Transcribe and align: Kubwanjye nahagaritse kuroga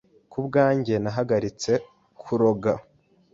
Kubwanjye 0.31 0.93
nahagaritse 1.03 1.71
kuroga 2.21 2.71